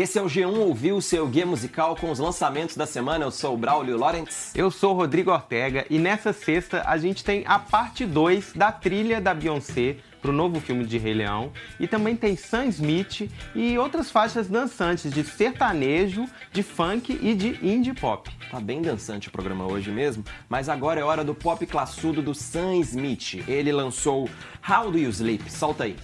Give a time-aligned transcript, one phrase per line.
[0.00, 3.26] Esse é o G1 Ouviu, o seu guia musical com os lançamentos da semana.
[3.26, 4.58] Eu sou o Braulio Lawrence.
[4.58, 8.72] Eu sou o Rodrigo Ortega e nessa sexta a gente tem a parte 2 da
[8.72, 11.52] trilha da Beyoncé para o novo filme de Rei Leão.
[11.78, 17.58] E também tem Sam Smith e outras faixas dançantes de sertanejo, de funk e de
[17.62, 18.30] indie pop.
[18.50, 22.34] Tá bem dançante o programa hoje mesmo, mas agora é hora do pop classudo do
[22.34, 23.44] Sam Smith.
[23.46, 24.30] Ele lançou
[24.66, 25.52] How Do You Sleep?
[25.52, 25.94] Solta aí.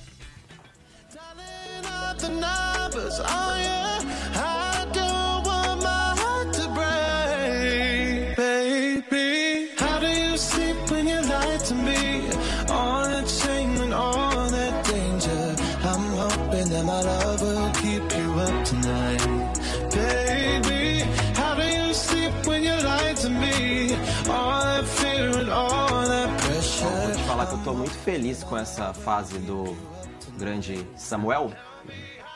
[27.67, 29.77] Tô muito feliz com essa fase do
[30.39, 31.51] grande Samuel,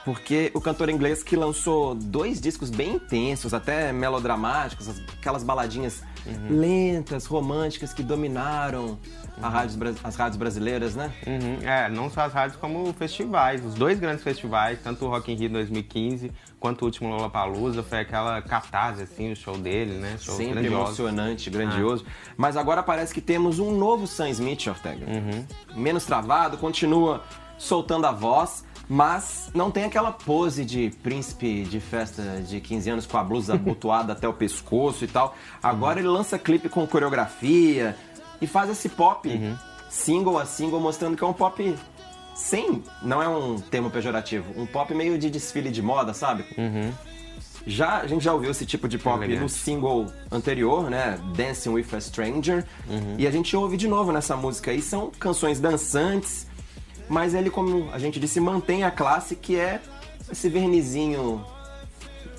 [0.05, 4.89] porque o cantor inglês que lançou dois discos bem intensos, até melodramáticos,
[5.21, 6.61] aquelas baladinhas uhum.
[6.61, 8.99] lentas, românticas que dominaram
[9.37, 9.49] uhum.
[9.49, 11.13] rádios, as rádios brasileiras, né?
[11.27, 11.69] Uhum.
[11.69, 15.37] É, não só as rádios como festivais, os dois grandes festivais, tanto o Rock in
[15.37, 20.17] Rio 2015 quanto o último Lollapalooza, foi aquela catarse, assim, o show dele, né?
[20.21, 20.77] Show Sempre grandioso.
[20.77, 22.05] emocionante, grandioso.
[22.07, 22.33] Ah.
[22.37, 25.07] Mas agora parece que temos um novo Sam Smith, Ortega.
[25.07, 25.45] Uhum.
[25.75, 27.25] Menos travado, continua
[27.57, 33.07] soltando a voz, mas não tem aquela pose de príncipe de festa de 15 anos
[33.07, 35.37] com a blusa abotoada até o pescoço e tal.
[35.63, 36.01] Agora uhum.
[36.01, 37.97] ele lança clipe com coreografia
[38.43, 39.57] e faz esse pop uhum.
[39.89, 41.77] single a single, mostrando que é um pop
[42.35, 46.45] sem, não é um termo pejorativo, um pop meio de desfile de moda, sabe?
[46.59, 46.93] Uhum.
[47.67, 51.17] Já, a gente já ouviu esse tipo de pop no single anterior, né?
[51.37, 52.65] Dancing with a Stranger.
[52.89, 53.17] Uhum.
[53.19, 54.81] E a gente ouve de novo nessa música aí.
[54.81, 56.47] São canções dançantes,
[57.11, 59.81] mas ele, como a gente disse, mantém a classe que é
[60.31, 61.45] esse vernizinho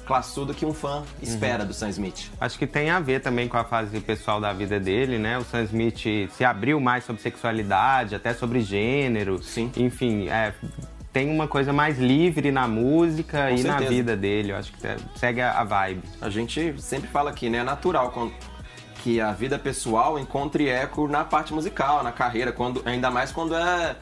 [0.08, 1.68] classudo que um fã espera uhum.
[1.68, 2.32] do Sam Smith.
[2.40, 5.38] Acho que tem a ver também com a fase pessoal da vida dele, né?
[5.38, 9.44] O Sam Smith se abriu mais sobre sexualidade, até sobre gênero.
[9.44, 9.70] Sim.
[9.76, 10.54] Enfim, é,
[11.12, 13.84] tem uma coisa mais livre na música com e certeza.
[13.84, 14.54] na vida dele.
[14.54, 14.80] Eu acho que
[15.16, 16.04] segue a vibe.
[16.22, 17.58] A gente sempre fala aqui, né?
[17.58, 18.14] É natural
[19.04, 23.56] que a vida pessoal encontre eco na parte musical, na carreira, quando ainda mais quando
[23.56, 23.96] é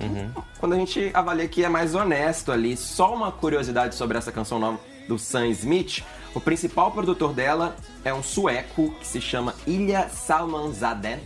[0.00, 0.30] Uhum.
[0.58, 4.58] Quando a gente avalia que é mais honesto ali, só uma curiosidade sobre essa canção
[4.58, 4.78] nova
[5.08, 6.04] do Sam Smith,
[6.34, 11.20] o principal produtor dela é um sueco que se chama Ilya Salmanzadeh.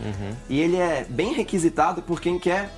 [0.00, 0.36] Uhum.
[0.48, 2.72] E ele é bem requisitado por quem quer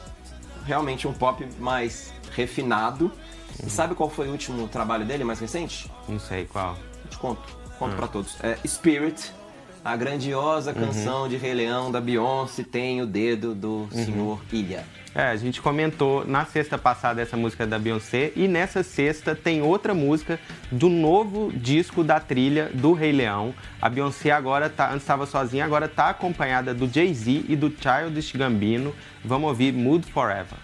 [0.64, 3.06] realmente um pop mais refinado.
[3.06, 3.66] Uhum.
[3.66, 5.90] E sabe qual foi o último trabalho dele mais recente?
[6.08, 6.76] Não sei qual.
[7.04, 7.42] Eu te conto,
[7.78, 7.96] conto uhum.
[7.96, 8.36] para todos.
[8.42, 9.32] É Spirit,
[9.84, 10.86] a grandiosa uhum.
[10.86, 14.04] canção de Rei Leão da Beyoncé tem o dedo do uhum.
[14.04, 14.84] senhor Ilha.
[15.14, 19.60] É, a gente comentou na sexta passada essa música da Beyoncé e nessa sexta tem
[19.60, 20.38] outra música
[20.70, 23.52] do novo disco da trilha do Rei Leão.
[23.82, 28.32] A Beyoncé agora tá, antes estava sozinha, agora está acompanhada do Jay-Z e do Childish
[28.36, 28.94] Gambino.
[29.24, 30.58] Vamos ouvir Mood Forever.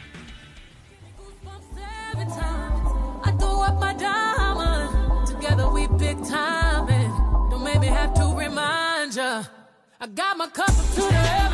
[9.99, 11.46] I got my cup to the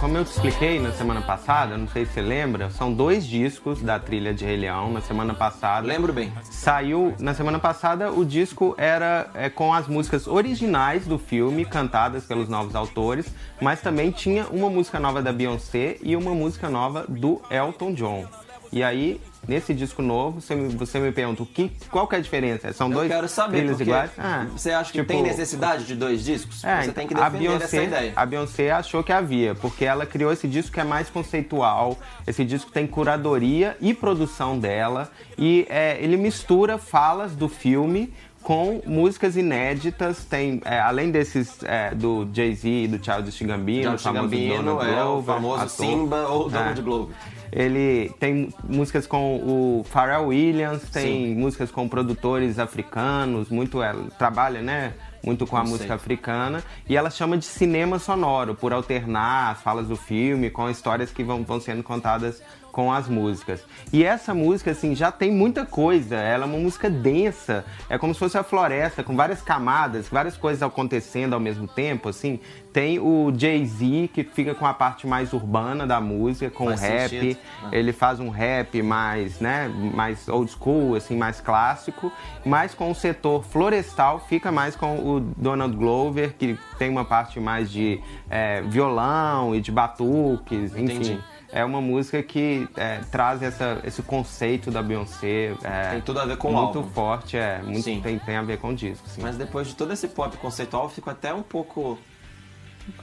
[0.00, 3.82] como eu te expliquei na semana passada, não sei se você lembra, são dois discos
[3.82, 5.86] da trilha de Rei Leão na semana passada.
[5.86, 6.32] Lembro bem.
[6.42, 12.24] Saiu na semana passada, o disco era é, com as músicas originais do filme, cantadas
[12.24, 13.26] pelos novos autores,
[13.60, 18.26] mas também tinha uma música nova da Beyoncé e uma música nova do Elton John.
[18.72, 22.18] E aí nesse disco novo, você me, você me pergunta o que, qual que é
[22.18, 22.72] a diferença?
[22.72, 24.10] São dois Eu quero saber, trilhos iguais?
[24.18, 26.62] Ah, você acha que tipo, tem necessidade de dois discos?
[26.64, 28.12] É, você tem que defender Beyoncé, essa ideia.
[28.14, 32.44] A Beyoncé achou que havia, porque ela criou esse disco que é mais conceitual, esse
[32.44, 39.36] disco tem curadoria e produção dela, e é, ele mistura falas do filme com músicas
[39.36, 44.82] inéditas, tem é, além desses é, do Jay-Z e do Childish Gambino, o famoso Gambino,
[44.82, 46.82] é, o famoso ator, Simba ou Donald é.
[46.82, 47.16] Glover.
[47.52, 51.34] Ele tem músicas com o Pharrell Williams, tem Sim.
[51.34, 54.94] músicas com produtores africanos, muito ela trabalha, né?
[55.22, 55.96] Muito com a Não música sei.
[55.96, 56.62] africana.
[56.88, 61.22] E ela chama de cinema sonoro, por alternar as falas do filme com histórias que
[61.22, 62.40] vão, vão sendo contadas
[62.70, 63.64] com as músicas.
[63.92, 66.16] E essa música, assim, já tem muita coisa.
[66.16, 67.64] Ela é uma música densa.
[67.88, 72.08] É como se fosse a floresta, com várias camadas, várias coisas acontecendo ao mesmo tempo,
[72.08, 72.40] assim.
[72.72, 76.82] Tem o Jay-Z, que fica com a parte mais urbana da música, com Faz o
[76.84, 77.10] rap.
[77.10, 77.68] sentido, né?
[77.72, 82.12] Ele faz um rap mais, né, mais old school, assim, mais clássico.
[82.44, 87.40] Mas com o setor florestal, fica mais com o Donald Glover, que tem uma parte
[87.40, 91.20] mais de é, violão e de batuques, enfim.
[91.52, 95.54] É uma música que é, traz essa, esse conceito da Beyoncé.
[95.64, 97.60] é, Tem tudo a ver com o Muito forte, é.
[97.62, 98.00] Muito, Sim.
[98.00, 99.20] tem, tem a ver com o disco, sim.
[99.20, 101.98] Mas depois de todo esse pop conceitual, eu fico até um pouco.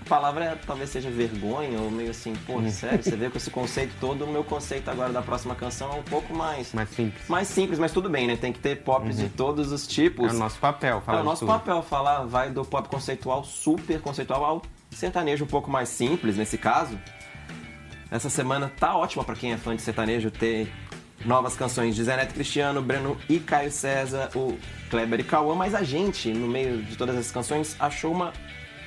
[0.02, 2.70] A palavra é- talvez seja vergonha, ou meio assim, pô, Uhum.
[2.72, 5.96] sério, você vê com esse conceito todo, o meu conceito agora da próxima canção é
[5.96, 6.74] um pouco mais.
[6.74, 7.28] Mais simples.
[7.28, 8.36] Mais simples, mas tudo bem, né?
[8.38, 10.32] Tem que ter pops de todos os tipos.
[10.32, 11.50] É o nosso papel, É falar o de nosso tudo.
[11.54, 14.62] papel falar, vai do pop conceitual, super conceitual, ao
[14.92, 16.98] sertanejo um pouco mais simples nesse caso.
[18.10, 20.72] Essa semana tá ótima pra quem é fã de sertanejo ter
[21.26, 24.58] novas canções de Zé Neto Cristiano, Breno e Caio César, o
[24.90, 28.32] Kleber e Cauã, mas a gente, no meio de todas essas canções, achou uma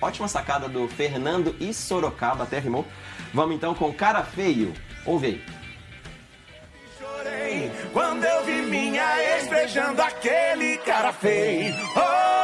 [0.00, 2.87] ótima sacada do Fernando e Sorocaba, até rimou.
[3.34, 4.72] Vamos então com Cara Feio.
[5.05, 5.44] Ouve aí.
[6.99, 11.75] Chorei quando eu vi minha ex beijando aquele cara feio.
[11.96, 12.40] Oh,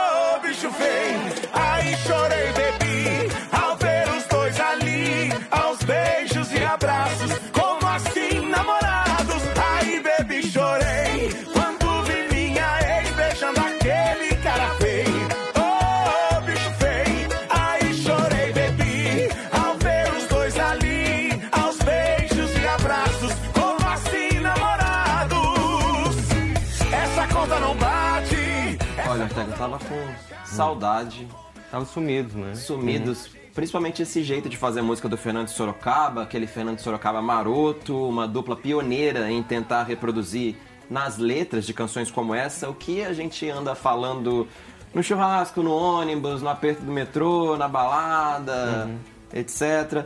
[29.34, 31.26] Eu tava com saudade
[31.70, 32.54] Tava sumidos, né?
[32.54, 33.30] sumidos.
[33.54, 38.54] Principalmente esse jeito de fazer música do Fernando Sorocaba, aquele Fernando Sorocaba maroto, uma dupla
[38.54, 40.56] pioneira em tentar reproduzir
[40.90, 44.46] nas letras de canções como essa o que a gente anda falando
[44.94, 48.90] no churrasco, no ônibus, no aperto do metrô, na balada,
[49.32, 50.04] etc.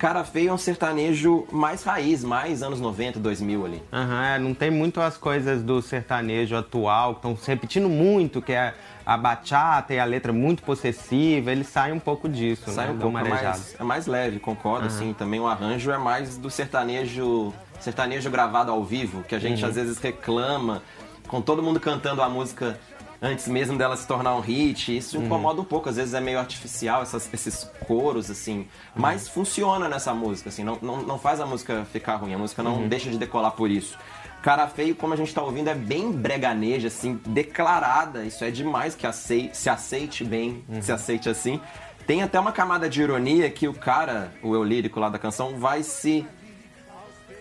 [0.00, 3.82] Cara Feio é um sertanejo mais raiz, mais anos 90, 2000 ali.
[3.92, 8.40] Aham, é, não tem muito as coisas do sertanejo atual, que estão se repetindo muito,
[8.40, 8.72] que é
[9.04, 12.92] a bachata e a letra muito possessiva, ele sai um pouco disso, Sai né?
[12.94, 13.42] um pouco marejado.
[13.44, 15.12] mais, é mais leve, concordo, assim.
[15.12, 19.74] Também o arranjo é mais do sertanejo, sertanejo gravado ao vivo, que a gente às
[19.74, 20.82] vezes reclama,
[21.28, 22.80] com todo mundo cantando a música
[23.22, 24.96] antes mesmo dela se tornar um hit.
[24.96, 28.66] Isso incomoda um pouco, às vezes é meio artificial essas- esses coros, assim.
[28.94, 32.62] Mas funciona nessa música, assim, não, não, não faz a música ficar ruim, a música
[32.62, 33.98] não deixa de decolar por isso.
[34.42, 38.24] Cara Feio, como a gente tá ouvindo, é bem breganeja, assim, declarada.
[38.24, 41.60] Isso é demais que acei- se aceite bem, se aceite assim.
[42.06, 45.58] Tem até uma camada de ironia que o cara, o eu lírico lá da canção,
[45.58, 46.26] vai se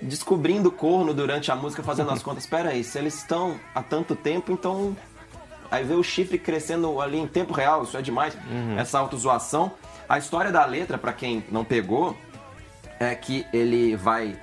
[0.02, 2.44] descobrindo corno durante a música, fazendo as contas.
[2.46, 4.96] Espera aí, se eles estão há tanto tempo, então.
[5.72, 8.36] Aí vê o chifre crescendo ali em tempo real, isso é demais.
[8.78, 9.72] Essa autozoação.
[10.08, 12.18] A história da letra, pra quem não pegou,
[13.00, 14.36] é que ele vai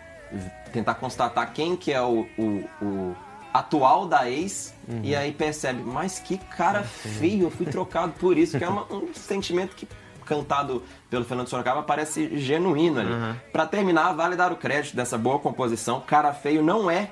[0.73, 3.17] tentar constatar quem que é o, o- o
[3.53, 8.59] atual da ex e aí percebe, mas que cara feio, eu fui trocado por isso,
[8.59, 9.89] que é uma- um sentimento que
[10.25, 13.11] cantado pelo Fernando Sorocaba parece genuíno ali.
[13.53, 16.01] Pra terminar, vale dar o crédito dessa boa composição.
[16.01, 17.11] Cara feio não é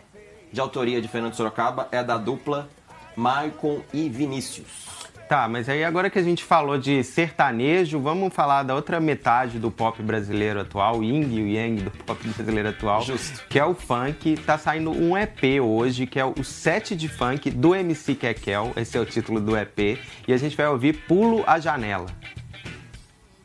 [0.53, 2.69] de autoria de Fernando Sorocaba, é da dupla
[3.17, 4.85] Maicon e Vinícius.
[5.29, 9.59] Tá, mas aí agora que a gente falou de sertanejo, vamos falar da outra metade
[9.59, 13.43] do pop brasileiro atual, o yin e o yang do pop brasileiro atual, Justo.
[13.49, 14.37] que é o funk.
[14.45, 18.99] Tá saindo um EP hoje, que é o set de funk do MC Kekel, esse
[18.99, 19.99] é o título do EP,
[20.29, 22.07] e a gente vai ouvir Pulo a Janela.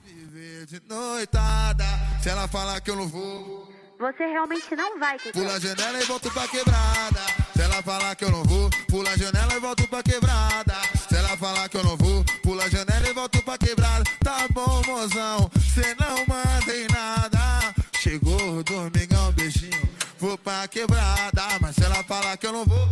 [0.06, 1.86] Viver de noitada,
[2.22, 6.06] se ela falar que eu não vou, Você realmente não vai, pula a janela e
[6.06, 7.49] volto pra quebrada.
[7.60, 10.76] Se ela falar que eu não vou, pula a janela e volto pra quebrada.
[11.10, 14.06] Se ela falar que eu não vou, pula a janela e volto pra quebrada.
[14.24, 17.76] Tá bom, mozão, cê não manda em nada.
[18.00, 21.60] Chegou o domingão, beijinho, vou pra quebrada.
[21.60, 22.88] Mas se ela falar que eu não vou,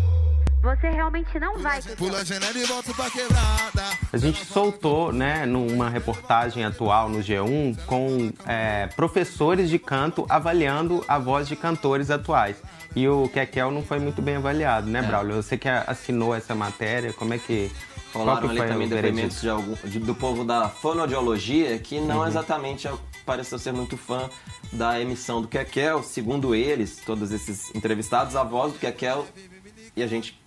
[0.76, 3.84] Você realmente não vai, pula a janela e volto pra quebrada.
[4.12, 11.06] A gente soltou, né, numa reportagem atual no G1 com é, professores de canto avaliando
[11.08, 12.58] a voz de cantores atuais.
[12.94, 15.36] E o Kekel não foi muito bem avaliado, né, Braulio?
[15.42, 17.72] Você que assinou essa matéria, como é que.
[18.12, 22.28] que ali também depoimentos de algum, de- do povo da fonoaudiologia que não Uhum.
[22.28, 22.90] exatamente
[23.26, 24.30] pareceu ser muito fã
[24.74, 26.04] da emissão do Kekel.
[26.04, 29.26] Segundo eles, todos esses entrevistados, a voz do Kekel,
[29.96, 30.40] e a gente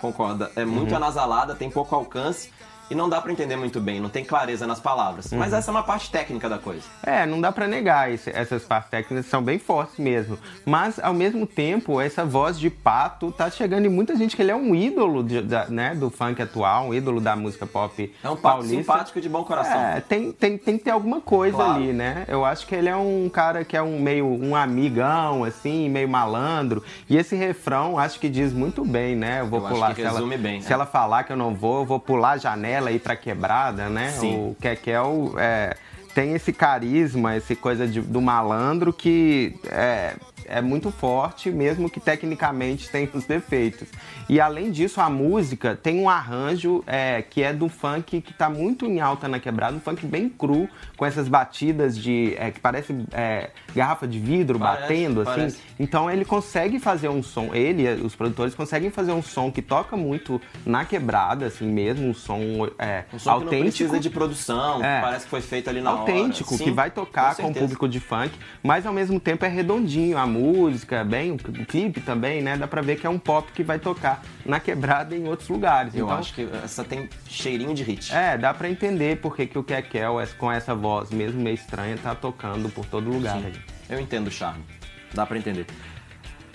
[0.00, 0.96] concorda, é muito Uhum.
[0.96, 2.50] anasalada, tem pouco alcance
[2.90, 5.32] e não dá pra entender muito bem, não tem clareza nas palavras.
[5.32, 5.58] Mas Uhum.
[5.58, 6.82] essa é uma parte técnica da coisa.
[7.02, 10.38] É, não dá pra negar, esse- essas partes técnicas são bem fortes mesmo.
[10.66, 14.50] Mas, ao mesmo tempo, essa voz de pato tá chegando em muita gente que ele
[14.50, 18.28] é um ídolo de- da- né, do funk atual, um ídolo da música pop É
[18.28, 18.76] um papo paulista.
[18.76, 19.78] simpático de bom coração.
[19.80, 21.74] É, tem, tem, tem que ter alguma coisa Claro.
[21.74, 22.24] ali, né?
[22.28, 26.08] Eu acho que ele é um cara que é um meio um amigão, assim, meio
[26.08, 26.82] malandro.
[27.08, 29.40] E esse refrão acho que diz muito bem, né?
[29.40, 29.88] Eu vou Eu acho pular.
[29.90, 30.74] que se ela- resume bem, Se né?
[30.74, 33.88] ela falar que eu não vou, eu vou pular a janela e ir pra quebrada,
[33.88, 34.10] né?
[34.10, 34.34] Sim.
[34.50, 35.76] O Kekel é,
[36.14, 40.14] tem esse carisma, essa coisa de- do malandro que é,
[40.46, 43.88] é muito forte, mesmo que tecnicamente tem os defeitos.
[44.28, 48.48] E além disso, a música tem um arranjo é, que é do funk que tá
[48.48, 52.34] muito em alta na quebrada, um funk bem cru, com essas batidas de.
[52.38, 55.30] é, que parece é, garrafa de vidro Parece, batendo, assim.
[55.30, 55.58] parece.
[55.78, 59.96] Então ele consegue fazer um som, ele, os produtores conseguem fazer um som que toca
[59.96, 62.40] muito na quebrada, assim mesmo, um som,
[62.78, 63.64] é, Um som que não autêntico.
[63.76, 65.00] precisa de produção, É.
[65.00, 66.58] parece que foi feito ali na autêntico, hora.
[66.62, 67.60] que Sim, vai tocar com, o certeza.
[67.60, 68.32] público de funk,
[68.62, 72.56] mas ao mesmo tempo é redondinho, a música, bem, o clipe também, né?
[72.56, 75.94] Dá pra ver que é um pop que vai tocar na quebrada em outros lugares.
[75.94, 78.12] Eu então, acho que essa tem cheirinho de hit.
[78.12, 82.14] é, dá pra entender porque que o Kekel, com essa voz mesmo meio estranha, tá
[82.14, 83.40] tocando por todo lugar.
[83.40, 83.52] Sim,
[83.88, 84.64] eu entendo o charme.
[85.12, 85.66] Dá pra entender.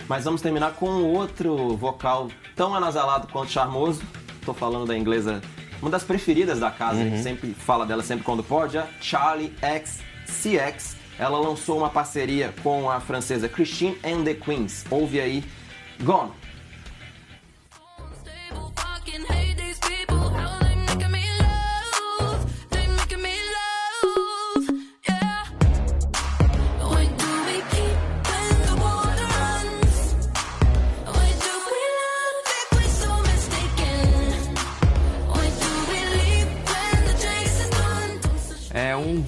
[0.08, 4.02] Mas vamos terminar com outro vocal tão anasalado quanto charmoso.
[4.44, 5.40] Tô falando da inglesa,
[5.80, 9.52] uma das preferidas da casa, a gente sempre fala dela sempre quando pode, a Charlie
[9.62, 10.99] XCX.
[11.20, 14.86] Ela lançou uma parceria com a francesa Christine and the Queens.
[14.90, 15.44] Ouve aí,
[16.02, 16.39] Gone.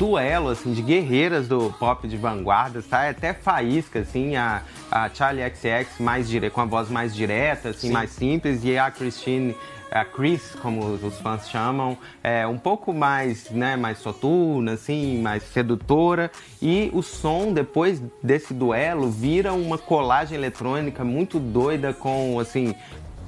[0.03, 2.83] Duelo, assim, de guerreiras do pop de vanguarda?
[2.91, 6.51] É até faísca, assim, a, a Charlie XX mais dire...
[6.51, 7.93] com a voz mais direta, assim, Sim.
[7.93, 9.55] mais simples, e a Christine,
[9.93, 15.45] a Chris, como os fãs chamam, é um pouco mais, né, mais soturna, assim, mais
[15.45, 22.75] sedutora, e o som, depois desse duelo, vira uma colagem eletrônica muito doida com, assim,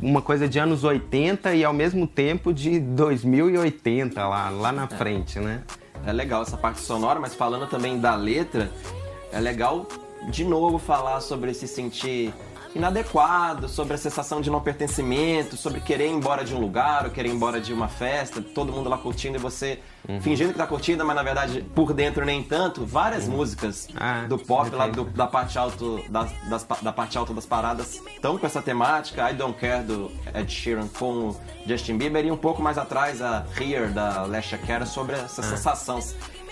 [0.03, 5.39] uma coisa de anos 80 e ao mesmo tempo de 2080 lá, lá na frente,
[5.39, 5.63] né?
[6.07, 8.71] É legal essa parte sonora, mas falando também da letra,
[9.33, 9.87] é legal
[10.31, 12.33] de novo falar sobre se sentir
[12.75, 17.11] inadequado, sobre a sensação de não pertencimento, sobre querer ir embora de um lugar ou
[17.11, 20.21] querer ir embora de uma festa, todo mundo lá curtindo e você Uhum.
[20.21, 22.85] fingindo que tá curtindo, mas na verdade por dentro nem tanto.
[22.85, 27.33] Várias músicas Ah, do pop lá do- da parte alto das, das da parte alta
[27.33, 29.31] das paradas estão com essa temática.
[29.31, 33.23] I Don't Care do Ed Sheeran com o Justin Bieber e um pouco mais atrás
[33.23, 35.45] a Here da Lesha Cara sobre essa Ah.
[35.45, 36.01] sensação.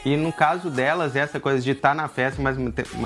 [0.04, 2.56] E no caso delas, essa coisa de estar na festa, mas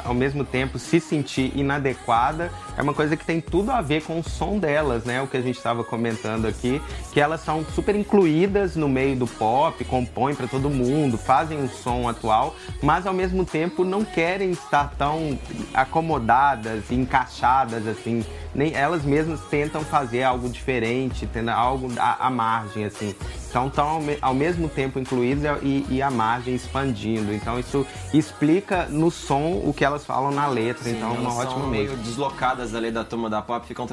[0.04, 4.18] ao mesmo tempo se sentir inadequada, é uma coisa que tem tudo a ver com
[4.18, 5.20] o som delas, né?
[5.20, 6.80] O que a gente estava comentando aqui,
[7.12, 11.68] que elas são super incluídas no meio do pop, compõem para todo mundo, fazem um
[11.68, 15.38] som atual, mas ao mesmo tempo não querem estar tão
[15.74, 18.24] acomodadas, encaixadas assim.
[18.54, 23.14] Nem elas mesmas tentam fazer algo diferente, tendo algo à, à margem assim.
[23.50, 26.54] Então estão ao, ao mesmo tempo incluídas e, e a margem
[26.86, 27.32] expandindo.
[27.32, 30.88] Então isso explica no som o que elas falam na letra.
[30.88, 33.86] então é uma elas ótima são meio deslocadas ali da turma da pop, ficam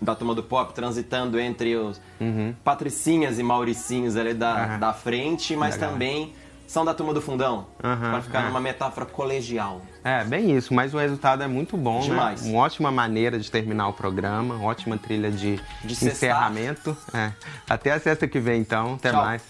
[0.00, 2.00] da turma do pop transitando entre os
[2.64, 4.78] patricinhas e mauricinhos ali da, Uhum.
[4.78, 5.90] Da frente, mas Legal.
[5.92, 6.32] também
[6.66, 7.66] são da turma do fundão.
[7.82, 9.80] Aham, Pra ficar numa metáfora colegial.
[10.04, 12.42] É, bem isso, mas o resultado é muito bom, Demais.
[12.42, 12.50] né?
[12.52, 16.96] Uma ótima maneira de terminar o programa, ótima trilha de, De encerramento.
[17.14, 17.32] É.
[17.68, 18.94] Até a sexta que vem, então.
[18.94, 19.22] Até Tchau.
[19.24, 19.42] mais.